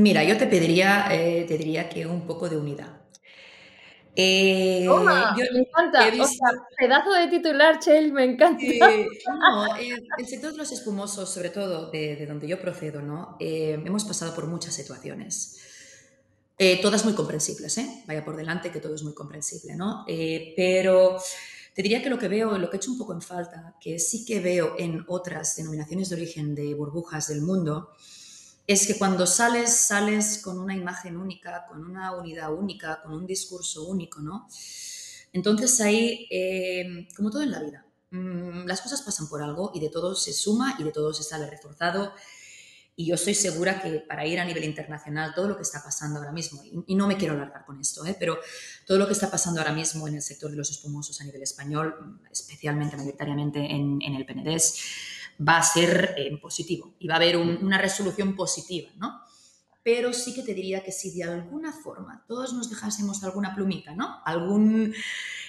[0.00, 3.02] Mira, yo te pediría, eh, te diría que un poco de unidad.
[4.16, 4.88] Eh,
[5.52, 6.10] me encanta.
[6.76, 8.64] pedazo de titular, Chel, me encanta.
[8.64, 13.36] no, el sector de los espumosos, sobre todo de, donde yo procedo, ¿no?
[13.38, 15.58] Eh, hemos pasado por muchas situaciones.
[16.82, 18.04] todas muy comprensibles, ¿eh?
[18.06, 20.04] Vaya por delante que todo es muy comprensible, ¿no?
[20.56, 21.18] pero
[21.74, 23.98] te diría que lo que veo, lo que he hecho un poco en falta, que
[23.98, 27.90] sí que veo en otras denominaciones de origen de burbujas del mundo,
[28.72, 33.26] es que cuando sales, sales con una imagen única, con una unidad única, con un
[33.26, 34.46] discurso único, ¿no?
[35.32, 39.80] Entonces ahí, eh, como todo en la vida, mm, las cosas pasan por algo y
[39.80, 42.12] de todo se suma y de todo se sale reforzado.
[42.94, 46.20] Y yo estoy segura que para ir a nivel internacional, todo lo que está pasando
[46.20, 48.14] ahora mismo, y, no me quiero alargar con esto, ¿eh?
[48.18, 48.38] pero
[48.86, 51.42] todo lo que está pasando ahora mismo en el sector de los espumosos a nivel
[51.42, 54.74] español, especialmente mayoritariamente en, en el Penedés,
[55.40, 59.20] va a ser eh, positivo y va a haber una resolución positiva, ¿no?
[59.82, 63.94] Pero sí que te diría que si de alguna forma todos nos dejásemos alguna plumita,
[63.94, 64.20] ¿no?
[64.24, 64.94] Algún...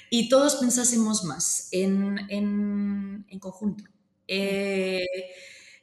[0.09, 3.85] Y todos pensásemos más en, en, conjunto,
[4.27, 5.05] eh,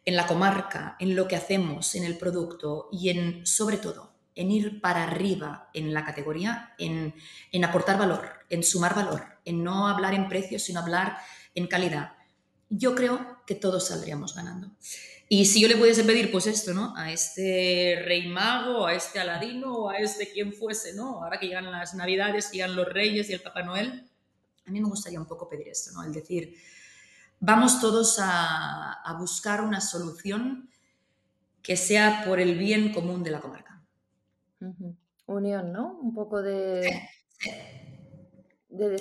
[0.05, 4.51] en la comarca, en lo que hacemos, en el producto y en, sobre todo, en
[4.51, 7.15] ir para arriba en la categoría, en,
[7.53, 11.17] en aportar valor, en sumar valor, en no hablar en precios, sino hablar
[11.55, 12.18] en calidad,
[12.71, 14.71] yo creo que todos saldríamos ganando.
[15.31, 16.97] Y si yo le pudiese pedir, pues esto, ¿no?
[16.97, 21.23] A este rey mago, a este aladino, o a este quien fuese, ¿no?
[21.23, 24.09] Ahora que llegan las navidades, llegan los reyes y el Papá Noel,
[24.67, 26.03] a mí me gustaría un poco pedir esto, ¿no?
[26.03, 26.55] El decir,
[27.41, 30.71] vamos todos a, buscar una solución
[31.63, 33.83] que sea por el bien común de la comarca.
[35.27, 35.99] Unión, ¿no?
[36.01, 37.09] Un poco de...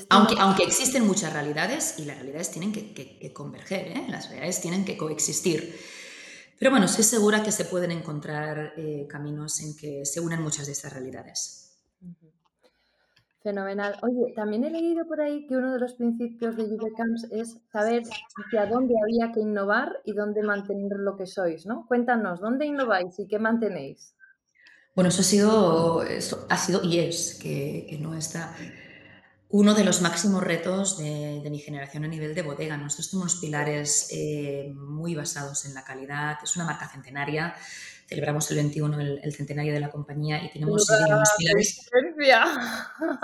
[0.09, 4.05] Aunque, aunque existen muchas realidades y las realidades tienen que, converger, ¿eh?
[4.09, 5.75] las realidades tienen que coexistir.
[6.57, 10.67] Pero bueno, estoy segura que se pueden encontrar eh, caminos en que se unen muchas
[10.67, 11.75] de estas realidades.
[13.43, 13.97] Fenomenal.
[14.01, 18.03] Oye, también he leído por ahí que uno de los principios de Camps es saber
[18.35, 21.85] hacia dónde había que innovar y dónde mantener lo que sois, ¿no?
[21.87, 24.15] Cuéntanos, ¿dónde innováis y qué mantenéis?
[24.95, 28.55] Bueno, eso ha sido, eso ha sido y es que, que no está
[29.49, 32.75] uno de los máximos retos de, mi generación a nivel de bodega.
[32.75, 37.55] Nosotros tenemos pilares eh, muy basados en la calidad, es una marca centenaria.
[38.07, 41.89] Celebramos el 21 el, centenario de la compañía y tenemos unos pilares.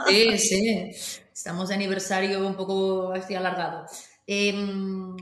[0.07, 0.91] Sí, sí,
[1.33, 3.85] estamos de aniversario un poco así alargado.
[4.25, 5.15] Em,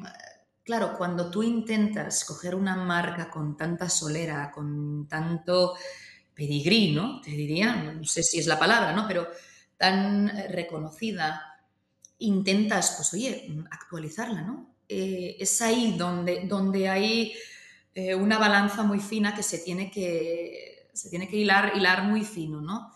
[0.63, 5.75] claro, cuando tú intentas coger una marca con tanta solera, con tanto
[6.33, 7.21] pedigrí, ¿no?
[7.21, 9.07] Te diría, no sé si es la palabra, ¿no?
[9.07, 9.27] Pero
[9.81, 11.59] tan eh, reconocida,
[12.19, 14.75] intentas, pues oye, actualizarla, ¿no?
[14.87, 17.33] Eh, es ahí donde, donde hay
[17.95, 22.23] eh, una balanza muy fina que se tiene que, se tiene que hilar, hilar muy
[22.23, 22.93] fino, ¿no?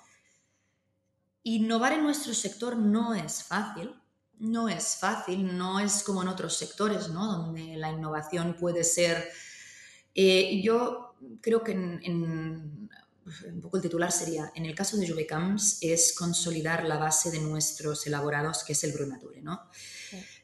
[1.42, 3.96] Innovar en nuestro sector no es fácil,
[4.38, 7.26] no es fácil, no es como en otros sectores, ¿no?
[7.26, 9.28] Donde la innovación puede ser...
[10.64, 12.90] yo creo que en
[13.52, 17.40] un poco el titular sería, en el caso de Juvecams, es consolidar la base de
[17.40, 19.70] nuestros elaborados, que es el Brunature, ¿no?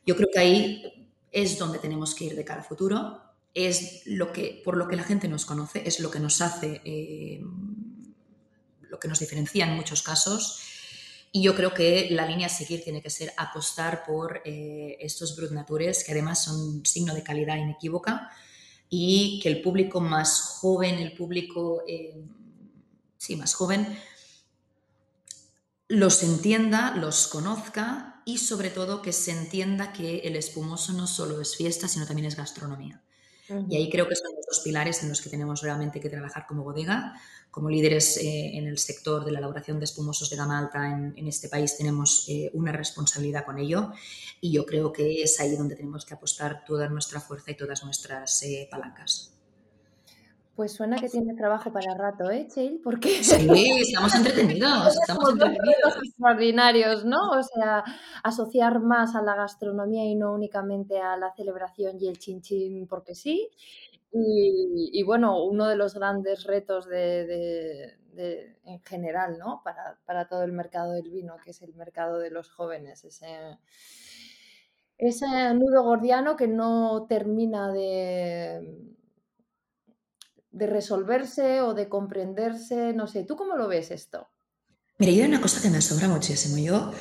[0.05, 3.21] Yo creo que ahí es donde tenemos que ir de cara al futuro,
[3.53, 6.81] es lo que, por lo que la gente nos conoce, es lo que nos hace,
[6.85, 7.41] eh,
[8.81, 10.61] lo que nos diferencia en muchos casos.
[11.33, 15.35] Y yo creo que la línea a seguir tiene que ser apostar por eh, estos
[15.35, 18.29] Brut Natures, que además son signo de calidad inequívoca,
[18.89, 22.21] y que el público más joven, el público, eh,
[23.21, 23.99] sí, más joven,
[25.88, 31.39] los entienda, los conozca y sobre todo que se entienda que el espumoso no solo
[31.39, 33.03] es fiesta, sino también es gastronomía.
[33.69, 36.47] Y ahí creo que son los dos pilares en los que tenemos realmente que trabajar
[36.47, 37.13] como bodega.
[37.51, 41.27] Como líderes eh, en el sector de la elaboración de espumosos de gama alta en,
[41.27, 43.91] este país tenemos eh, una responsabilidad con ello
[44.39, 47.84] y yo creo que es ahí donde tenemos que apostar toda nuestra fuerza y todas
[47.84, 49.34] nuestras eh, palancas.
[50.62, 52.82] Pues suena que tiene trabajo para rato, ¿eh, Cheil?
[52.84, 53.50] Porque sí,
[53.82, 55.97] estamos entretenidos, estamos entretenidos.
[56.04, 57.32] extraordinarios, ¿no?
[57.32, 57.84] O sea,
[58.24, 62.86] asociar más a la gastronomía y no únicamente a la celebración y el chin chin
[62.88, 63.50] porque sí.
[64.12, 67.97] Y, bueno, uno de los grandes retos de,
[68.63, 69.62] en general, ¿no?
[69.63, 73.58] Para, para, todo el mercado del vino, que es el mercado de los jóvenes, ese,
[75.00, 78.91] ese nudo gordiano que no termina de
[80.51, 84.27] de resolverse o de comprenderse, no sé, ¿tú cómo lo ves esto?
[84.97, 86.57] Mira, yo hay una cosa que me asombra muchísimo.
[86.57, 86.91] Yo,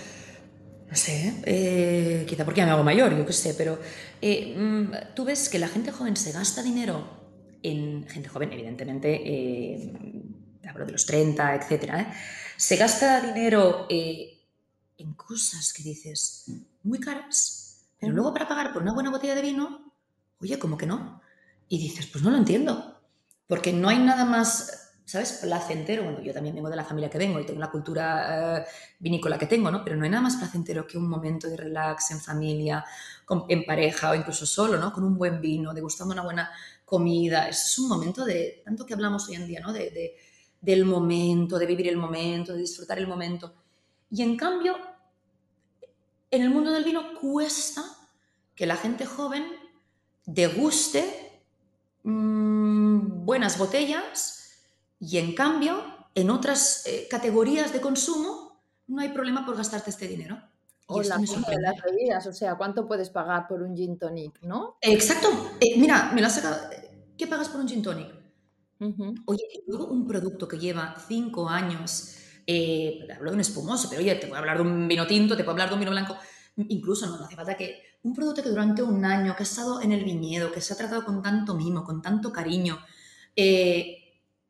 [0.88, 3.78] no sé, eh, quizá porque ya me hago mayor, yo qué sé, pero
[4.22, 7.20] eh, mm, tú ves que la gente joven se gasta dinero
[7.62, 9.92] en gente joven, evidentemente, eh,
[10.66, 12.14] hablo de los 30, etcétera,
[12.56, 16.46] se gasta dinero en cosas que dices
[16.82, 19.92] muy caras, pero luego para pagar por una buena botella de vino,
[20.40, 21.20] oye, como que no.
[21.68, 22.89] Y dices, pues no lo entiendo.
[23.50, 25.40] Porque no hay nada más, ¿sabes?
[25.42, 26.04] Placentero.
[26.04, 28.64] Bueno, yo también vengo de la familia que vengo y tengo la cultura eh,
[29.00, 29.82] vinícola que tengo, ¿no?
[29.82, 32.84] Pero no hay nada más placentero que un momento de relax en familia,
[33.48, 34.92] en pareja o incluso solo, ¿no?
[34.92, 36.48] Con un buen vino, degustando una buena
[36.84, 37.48] comida.
[37.48, 39.72] Es un momento de, tanto que hablamos hoy en día, ¿no?
[39.72, 40.14] De,
[40.60, 43.52] del momento, de vivir el momento, de disfrutar el momento.
[44.12, 44.76] Y en cambio,
[46.30, 47.82] en el mundo del vino cuesta
[48.54, 49.44] que la gente joven
[50.24, 51.30] deguste
[52.02, 52.59] Mm,
[53.00, 54.62] buenas botellas
[54.98, 55.82] y en cambio
[56.14, 60.40] en otras eh, categorías de consumo no hay problema por gastarte este dinero.
[60.86, 64.76] O la de las bebidas, o sea, ¿cuánto puedes pagar por un gin tonic, no?
[64.80, 65.28] Exacto.
[65.60, 66.68] Eh, mira, me lo has sacado.
[67.16, 68.08] ¿Qué pagas por un gin tonic?
[69.26, 74.14] Oye, luego un producto que lleva cinco años, eh, hablo de un espumoso, pero oye,
[74.16, 76.16] te puedo hablar de un vino tinto, te puedo hablar de un vino blanco,
[76.56, 79.82] incluso no, no hace falta que un producto que durante un año, que ha estado
[79.82, 82.78] en el viñedo, que se ha tratado con tanto mimo, con tanto cariño,
[83.36, 83.96] eh,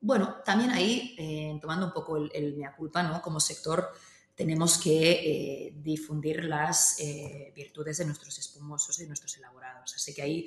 [0.00, 3.20] bueno, también ahí, eh, tomando un poco el, mea culpa, ¿no?
[3.20, 3.90] Como sector,
[4.34, 6.96] tenemos que eh, difundir las
[7.54, 9.94] virtudes de nuestros espumosos y de nuestros elaborados.
[9.94, 10.46] Así que ahí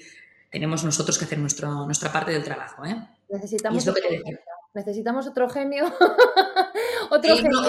[0.50, 2.84] tenemos nosotros que hacer nuestro, nuestra parte del trabajo.
[3.30, 3.86] Necesitamos
[4.74, 5.86] necesitamos otro genio.
[7.10, 7.60] otro genio.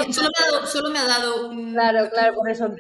[0.67, 1.73] solo, me ha dado, un...
[1.73, 2.75] Claro, claro, por eso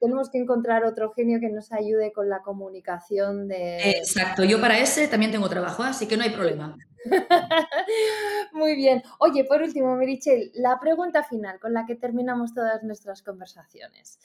[0.00, 3.90] tenemos que encontrar otro genio que nos ayude con la comunicación de...
[3.90, 6.76] Exacto, yo para ese también tengo trabajo, así que no hay problema.
[8.52, 9.02] Muy bien.
[9.18, 14.18] Oye, por último, Merichel, la pregunta final con la que terminamos todas nuestras conversaciones.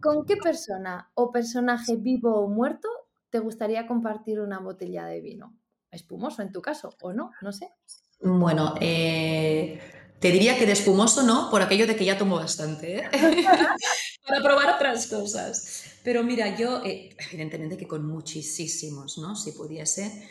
[0.00, 2.88] ¿Con qué persona o personaje vivo o muerto
[3.30, 5.54] te gustaría compartir una botella de vino?
[5.90, 7.72] Espumoso en tu caso, o no, no sé.
[8.20, 9.80] Bueno, eh,
[10.20, 13.10] te diría que de espumoso no, por aquello de que ya tomo bastante, ¿eh?
[14.26, 15.84] para probar otras cosas.
[16.04, 19.34] Pero mira, yo, eh, evidentemente que con muchísimos, ¿no?
[19.34, 20.28] Si pudiese,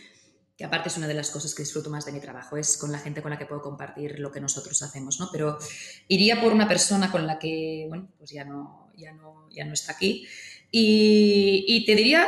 [0.55, 2.91] que aparte es una de las cosas que disfruto más de mi trabajo, es con
[2.91, 5.29] la gente con la que puedo compartir lo que nosotros hacemos, ¿no?
[5.31, 5.57] Pero
[6.07, 9.73] iría por una persona con la que, bueno, pues ya no, ya no, ya no
[9.73, 10.27] está aquí.
[10.71, 12.27] Y, y te diría,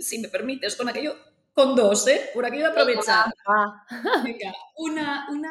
[0.00, 1.16] si me permites, con aquello
[1.60, 2.30] con dos, ¿eh?
[2.32, 3.26] Por aquí voy a aprovechar.
[4.24, 5.50] Venga, una, una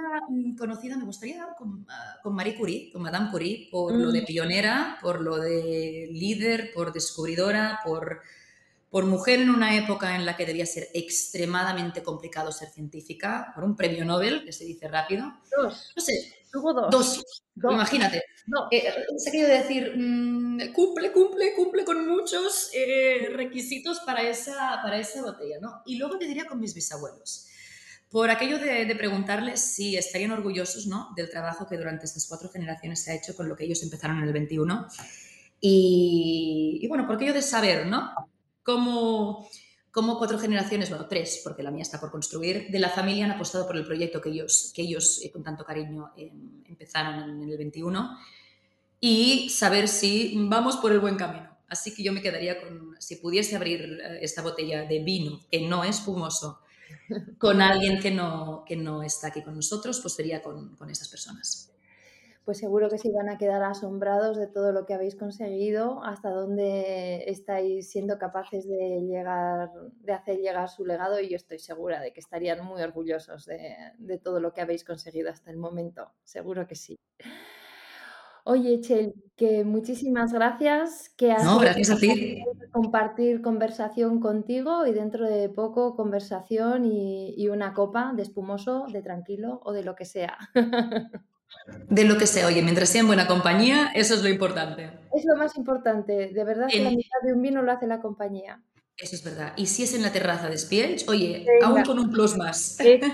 [0.58, 4.26] conocida me gustaría con, ah, con Marie Curie, con Madame Curie, por lo de mm.
[4.26, 8.22] pionera, por lo de líder, por descubridora, por,
[8.90, 13.64] por mujer en una época en la que debía ser extremadamente complicado ser científica, por
[13.64, 15.26] un premio Nobel, que se dice rápido.
[15.58, 16.39] No sé.
[16.52, 17.24] Tuvo dos.
[17.56, 17.74] Dos.
[17.74, 18.24] Imagínate.
[18.48, 18.68] No.
[18.72, 24.80] Eh, se ha querido decir, mm, cumple, cumple, cumple con muchos eh, requisitos para esa,
[24.82, 25.82] para esa botella, ¿no?
[25.86, 27.48] Y luego te diría con mis bisabuelos.
[28.10, 31.10] Por aquello de, de, preguntarles si estarían orgullosos ¿no?
[31.16, 34.18] del trabajo que durante estas cuatro generaciones se ha hecho con lo que ellos empezaron
[34.18, 34.88] en el 21.
[35.62, 38.12] Y, y bueno, por aquello de saber, ¿no?
[38.64, 39.48] Cómo,
[39.92, 43.32] como cuatro generaciones, bueno, tres, porque la mía está por construir, de la familia han
[43.32, 47.50] apostado por el proyecto que ellos, que ellos eh, con tanto cariño em, empezaron en
[47.50, 48.18] el 21
[49.00, 51.50] y saber si vamos por el buen camino.
[51.68, 55.68] Así que yo me quedaría con, si pudiese abrir eh, esta botella de vino, que
[55.68, 56.60] no es fumoso,
[57.38, 61.08] con alguien que no, que no está aquí con nosotros, pues sería con, con estas
[61.08, 61.72] personas.
[62.50, 66.32] Pues seguro que se van a quedar asombrados de todo lo que habéis conseguido, hasta
[66.32, 69.70] dónde estáis siendo capaces de llegar,
[70.00, 73.76] de hacer llegar su legado y yo estoy segura de que estarían muy orgullosos de,
[74.00, 76.12] de todo lo que habéis conseguido hasta el momento.
[76.24, 76.96] Seguro que sí.
[78.46, 82.42] Oye, Chel, que muchísimas gracias, que ha No, gracias a ti.
[82.72, 89.04] compartir conversación contigo y dentro de poco conversación y, y una copa de espumoso, de
[89.04, 90.36] tranquilo o de lo que sea.
[91.88, 94.92] De lo que sea, oye, mientras sea en buena compañía, eso es lo importante.
[95.14, 97.88] Es lo más importante, de verdad que la En- mitad de un vino lo hace
[97.88, 98.62] la compañía.
[98.98, 99.54] Eso es verdad.
[99.56, 101.68] Y si es en la terraza de Spielch, oye, Venga.
[101.68, 102.76] aún con un plus más.
[102.80, 103.08] Queda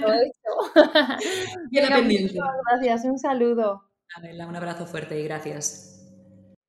[1.72, 2.40] Venga, pendiente.
[2.70, 3.90] gracias, un saludo.
[4.16, 5.92] Adela, un abrazo fuerte y gracias.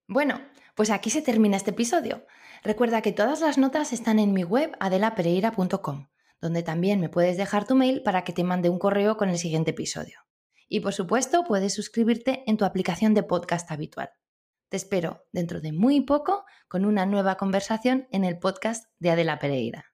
[0.09, 0.41] Bueno,
[0.75, 2.27] pues aquí se termina este episodio.
[2.63, 6.09] Recuerda que todas las notas están en mi web adelapereira.com,
[6.41, 9.39] donde también me puedes dejar tu mail para que te mande un correo con el
[9.39, 10.21] siguiente episodio.
[10.69, 14.11] Y por supuesto, puedes suscribirte en tu aplicación de podcast habitual.
[14.69, 19.39] Te espero dentro de muy poco con una nueva conversación en el podcast de Adela
[19.39, 19.85] Pereira.